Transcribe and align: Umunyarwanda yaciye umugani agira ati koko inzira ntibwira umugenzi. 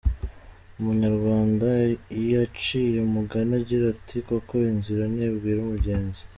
Umunyarwanda 0.79 1.67
yaciye 2.33 2.97
umugani 3.07 3.51
agira 3.59 3.85
ati 3.93 4.17
koko 4.27 4.55
inzira 4.71 5.03
ntibwira 5.13 5.59
umugenzi. 5.61 6.23